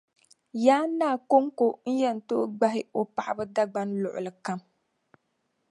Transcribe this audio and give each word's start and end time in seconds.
Yaan 0.63 0.91
Naa 0.99 1.15
koŋko 1.29 1.65
n-yɛn 1.91 2.17
tooi 2.27 2.47
gbahi 2.57 2.81
o 2.99 3.01
paɣaba 3.15 3.43
dagbaŋ 3.55 3.87
luɣilikam 4.01 4.59